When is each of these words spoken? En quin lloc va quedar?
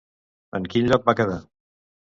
En 0.59 0.65
quin 0.75 0.89
lloc 0.93 1.07
va 1.11 1.17
quedar? 1.21 1.39